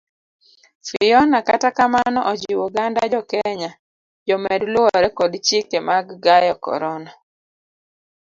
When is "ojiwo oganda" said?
2.31-3.01